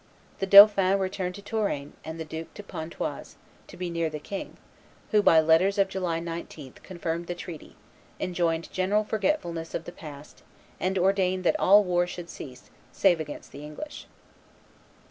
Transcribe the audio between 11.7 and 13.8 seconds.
war should cease, save against the